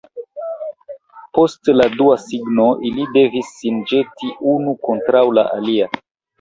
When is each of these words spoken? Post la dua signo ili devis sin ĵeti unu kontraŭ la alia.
Post 1.37 1.69
la 1.75 1.85
dua 1.99 2.17
signo 2.25 2.67
ili 2.91 3.07
devis 3.19 3.53
sin 3.61 3.79
ĵeti 3.95 4.33
unu 4.57 4.77
kontraŭ 4.91 5.25
la 5.41 5.49
alia. 5.61 5.95